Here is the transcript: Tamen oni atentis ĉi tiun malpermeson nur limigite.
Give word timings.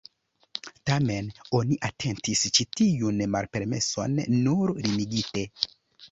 Tamen 0.89 1.27
oni 1.57 1.75
atentis 1.89 2.41
ĉi 2.57 2.65
tiun 2.79 3.21
malpermeson 3.35 4.17
nur 4.39 4.73
limigite. 4.79 5.45